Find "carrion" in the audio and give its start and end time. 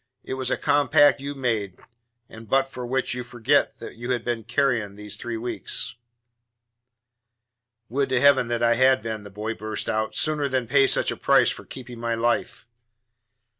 4.43-4.95